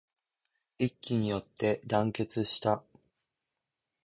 [0.79, 2.83] 一揆によって団結した